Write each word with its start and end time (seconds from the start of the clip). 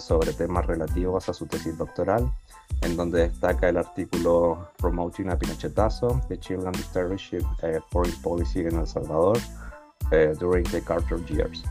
sobre 0.00 0.32
temas 0.32 0.66
relativos 0.66 1.28
a 1.28 1.32
su 1.32 1.46
tesis 1.46 1.78
doctoral, 1.78 2.28
en 2.82 2.96
donde 2.96 3.28
destaca 3.28 3.68
el 3.68 3.76
artículo 3.76 4.70
Promoting 4.78 5.28
a 5.28 5.38
Pinochetazo, 5.38 6.20
The 6.26 6.40
Chilean 6.40 6.72
Dictatorship 6.72 7.44
Foreign 7.90 8.20
Policy 8.22 8.60
en 8.60 8.78
El 8.78 8.86
Salvador 8.88 9.38
during 10.40 10.64
the 10.64 10.80
Carter 10.80 11.24
Years. 11.26 11.62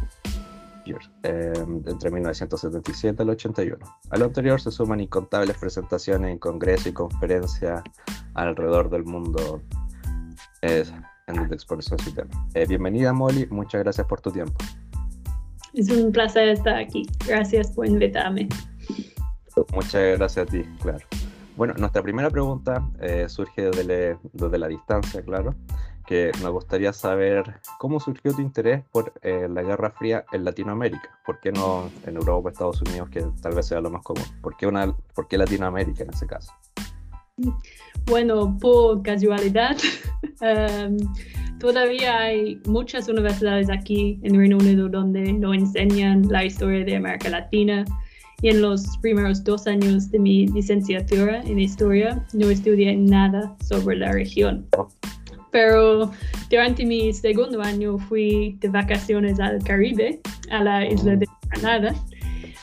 Em, 1.23 1.83
entre 1.85 2.11
1977 2.11 3.21
y 3.21 3.23
el 3.23 3.29
81. 3.29 3.85
A 4.09 4.17
lo 4.17 4.25
anterior 4.25 4.61
se 4.61 4.71
suman 4.71 4.99
incontables 4.99 5.57
presentaciones 5.57 6.31
en 6.31 6.37
congresos 6.37 6.87
y 6.87 6.93
conferencias 6.93 7.83
alrededor 8.33 8.89
del 8.89 9.03
mundo 9.03 9.61
en 10.61 11.35
donde 11.35 11.55
expone 11.55 11.81
su 11.81 11.95
tema. 11.95 12.29
Eh, 12.53 12.65
bienvenida 12.67 13.13
Molly, 13.13 13.47
muchas 13.49 13.83
gracias 13.83 14.07
por 14.07 14.21
tu 14.21 14.31
tiempo. 14.31 14.55
Es 15.73 15.89
un 15.89 16.11
placer 16.11 16.49
estar 16.49 16.75
aquí. 16.75 17.05
Gracias 17.27 17.71
por 17.71 17.85
invitarme. 17.85 18.47
Muchas 19.73 20.17
gracias 20.17 20.47
a 20.47 20.49
ti, 20.49 20.63
claro. 20.81 21.05
Bueno, 21.55 21.73
nuestra 21.77 22.01
primera 22.01 22.29
pregunta 22.29 22.87
eh, 22.99 23.27
surge 23.27 23.63
desde, 23.63 24.17
desde 24.33 24.57
la 24.57 24.67
distancia, 24.67 25.21
claro 25.23 25.55
que 26.07 26.31
me 26.41 26.49
gustaría 26.49 26.93
saber 26.93 27.59
cómo 27.77 27.99
surgió 27.99 28.33
tu 28.33 28.41
interés 28.41 28.83
por 28.91 29.13
eh, 29.21 29.47
la 29.49 29.61
Guerra 29.61 29.91
Fría 29.91 30.25
en 30.31 30.45
Latinoamérica. 30.45 31.19
¿Por 31.25 31.39
qué 31.41 31.51
no 31.51 31.91
en 32.05 32.15
Europa, 32.15 32.49
Estados 32.49 32.81
Unidos, 32.81 33.09
que 33.09 33.25
tal 33.41 33.53
vez 33.53 33.67
sea 33.67 33.81
lo 33.81 33.91
más 33.91 34.01
común? 34.03 34.23
¿Por 34.41 34.55
qué, 34.55 34.65
una, 34.65 34.95
por 35.13 35.27
qué 35.27 35.37
Latinoamérica 35.37 36.03
en 36.03 36.09
ese 36.11 36.25
caso? 36.25 36.53
Bueno, 38.05 38.57
por 38.59 39.03
casualidad, 39.03 39.75
em, 40.41 40.97
todavía 41.59 42.19
hay 42.19 42.61
muchas 42.65 43.09
universidades 43.09 43.69
aquí 43.69 44.17
en 44.23 44.39
Reino 44.39 44.57
Unido 44.57 44.87
donde 44.87 45.33
no 45.33 45.53
enseñan 45.53 46.27
la 46.29 46.45
historia 46.45 46.85
de 46.85 46.95
América 46.95 47.29
Latina. 47.29 47.83
Y 48.41 48.49
en 48.49 48.61
los 48.61 48.97
primeros 48.99 49.43
dos 49.43 49.65
años 49.65 50.11
de 50.11 50.19
mi 50.19 50.47
licenciatura 50.47 51.41
en 51.41 51.59
historia 51.59 52.23
no 52.33 52.49
estudié 52.51 52.95
nada 52.95 53.55
sobre 53.67 53.97
la 53.97 54.11
región. 54.11 54.67
Pero 55.51 56.11
durante 56.49 56.85
mi 56.85 57.11
segundo 57.13 57.61
año 57.61 57.97
fui 57.97 58.57
de 58.59 58.69
vacaciones 58.69 59.39
al 59.39 59.63
Caribe, 59.63 60.19
a 60.51 60.63
la 60.63 60.85
isla 60.85 61.15
de 61.15 61.25
Granada, 61.49 61.95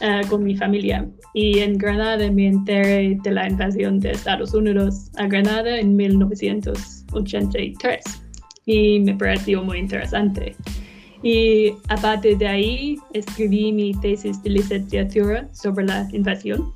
eh, 0.00 0.21
con 0.28 0.45
mi 0.45 0.56
familia. 0.56 1.09
Y 1.34 1.61
en 1.61 1.78
Granada 1.78 2.28
me 2.31 2.49
enteré 2.49 3.17
de 3.23 3.31
la 3.31 3.49
invasión 3.49 4.00
de 4.00 4.11
Estados 4.12 4.53
Unidos 4.55 5.11
a 5.17 5.27
Granada 5.27 5.78
en 5.78 5.97
1983 5.97 8.05
y 8.67 9.00
me 9.00 9.15
pareció 9.15 9.62
muy 9.62 9.78
interesante. 9.78 10.55
Y 11.23 11.73
aparte 11.89 12.37
de 12.37 12.47
ahí, 12.47 12.99
escribí 13.15 13.73
mi 13.73 13.94
tesis 13.94 14.43
de 14.43 14.50
licenciatura 14.50 15.49
sobre 15.55 15.87
la 15.87 16.06
invasión 16.12 16.75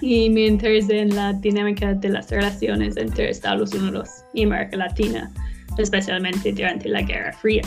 y 0.00 0.30
me 0.30 0.46
interesé 0.46 1.00
en 1.00 1.14
la 1.14 1.32
dinámica 1.32 1.94
de 1.94 2.08
las 2.08 2.30
relaciones 2.30 2.96
entre 2.96 3.30
Estados 3.30 3.72
Unidos 3.74 4.08
y 4.34 4.44
América 4.44 4.76
Latina 4.76 5.32
especialmente 5.78 6.52
durante 6.52 6.88
la 6.88 7.02
Guerra 7.02 7.32
Fría. 7.32 7.62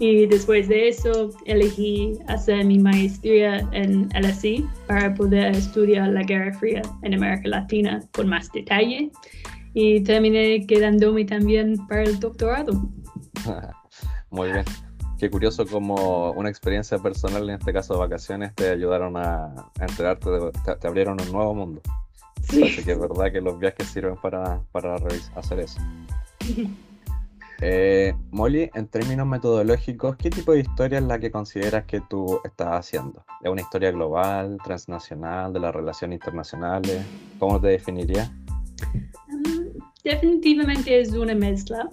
Y 0.00 0.26
después 0.26 0.68
de 0.68 0.88
eso 0.88 1.30
elegí 1.46 2.18
hacer 2.26 2.64
mi 2.64 2.78
maestría 2.78 3.58
en 3.72 4.08
LSE 4.20 4.64
para 4.88 5.14
poder 5.14 5.54
estudiar 5.54 6.08
la 6.08 6.22
Guerra 6.22 6.52
Fría 6.58 6.82
en 7.02 7.14
América 7.14 7.48
Latina 7.48 8.02
con 8.12 8.28
más 8.28 8.50
detalle 8.52 9.10
y 9.72 10.00
terminé 10.00 10.66
quedándome 10.66 11.24
también 11.24 11.76
para 11.86 12.02
el 12.02 12.18
doctorado. 12.18 12.90
Muy 14.30 14.50
bien. 14.50 14.64
Qué 15.24 15.30
curioso 15.30 15.64
como 15.64 16.32
una 16.32 16.50
experiencia 16.50 16.98
personal, 16.98 17.48
en 17.48 17.54
este 17.54 17.72
caso 17.72 17.98
vacaciones, 17.98 18.54
te 18.54 18.68
ayudaron 18.68 19.16
a, 19.16 19.70
enterarte, 19.80 20.28
te, 20.78 20.86
abrieron 20.86 21.18
un 21.18 21.32
nuevo 21.32 21.54
mundo. 21.54 21.80
Sí. 22.42 22.62
Así 22.62 22.84
que 22.84 22.92
es 22.92 23.00
verdad 23.00 23.32
que 23.32 23.40
los 23.40 23.58
viajes 23.58 23.88
sirven 23.88 24.16
para, 24.16 24.60
para 24.70 24.96
hacer 25.34 25.60
eso. 25.60 25.80
Eh, 27.60 28.12
Molly, 28.32 28.68
en 28.74 28.88
términos 28.88 29.26
metodológicos, 29.26 30.16
¿qué 30.16 30.28
tipo 30.28 30.52
de 30.52 30.60
historia 30.60 30.98
es 30.98 31.04
la 31.04 31.18
que 31.18 31.30
consideras 31.30 31.84
que 31.86 32.02
tú 32.02 32.40
estás 32.44 32.68
haciendo? 32.72 33.24
¿Es 33.42 33.50
una 33.50 33.62
historia 33.62 33.92
global, 33.92 34.58
transnacional, 34.62 35.52
de 35.54 35.60
las 35.60 35.74
relaciones 35.74 36.16
internacionales? 36.16 37.02
¿Cómo 37.38 37.58
te 37.58 37.68
definirías? 37.68 38.30
Mm, 39.28 39.78
definitivamente 40.02 41.00
es 41.00 41.12
una 41.12 41.34
mezcla. 41.34 41.88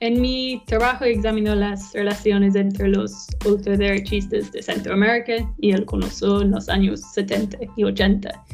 En 0.00 0.20
mi 0.20 0.62
trabajo 0.66 1.04
examino 1.04 1.54
las 1.54 1.92
relaciones 1.92 2.54
entre 2.54 2.88
los 2.88 3.26
ultraderechistas 3.44 4.52
de 4.52 4.62
Centroamérica 4.62 5.52
y 5.58 5.72
el 5.72 5.84
Cono 5.84 6.06
en 6.40 6.50
los 6.52 6.68
años 6.68 7.00
70 7.12 7.58
y 7.76 7.84
80 7.84 8.44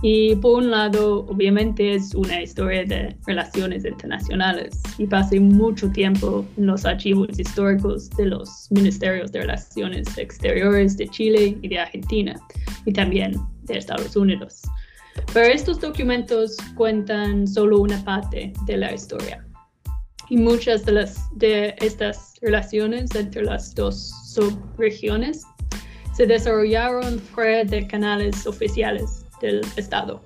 y 0.00 0.36
por 0.36 0.62
un 0.62 0.70
lado, 0.70 1.26
obviamente 1.26 1.94
es 1.94 2.14
una 2.14 2.40
historia 2.40 2.84
de 2.84 3.16
relaciones 3.26 3.84
internacionales 3.84 4.80
y 4.96 5.06
pasé 5.06 5.40
mucho 5.40 5.90
tiempo 5.90 6.46
en 6.56 6.66
los 6.66 6.84
archivos 6.84 7.36
históricos 7.38 8.08
de 8.10 8.26
los 8.26 8.68
ministerios 8.70 9.32
de 9.32 9.40
Relaciones 9.40 10.16
Exteriores 10.16 10.96
de 10.96 11.08
Chile 11.08 11.58
y 11.62 11.68
de 11.68 11.80
Argentina 11.80 12.36
y 12.84 12.92
también 12.92 13.40
de 13.64 13.78
Estados 13.78 14.14
Unidos. 14.14 14.62
Pero 15.34 15.52
estos 15.52 15.80
documentos 15.80 16.56
cuentan 16.76 17.48
solo 17.48 17.80
una 17.80 18.02
parte 18.04 18.52
de 18.66 18.76
la 18.76 18.94
historia 18.94 19.47
y 20.30 20.36
muchas 20.36 20.84
de, 20.84 20.92
las, 20.92 21.28
de 21.36 21.74
estas 21.80 22.34
relaciones 22.42 23.14
entre 23.14 23.42
las 23.42 23.74
dos 23.74 24.12
subregiones 24.26 25.42
se 26.14 26.26
desarrollaron 26.26 27.18
fuera 27.18 27.64
de 27.64 27.86
canales 27.86 28.46
oficiales 28.46 29.24
del 29.40 29.60
Estado. 29.76 30.20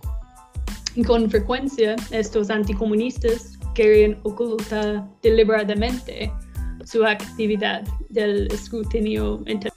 Y 0.95 1.03
con 1.03 1.31
frecuencia, 1.31 1.97
estos 2.11 2.51
anticomunistas 2.51 3.59
querían 3.75 4.19
ocultar 4.25 5.07
deliberadamente 5.23 6.31
su 6.85 7.05
actividad 7.05 7.83
del 8.11 8.47
escrutinio 8.53 9.43
internacional 9.47 9.72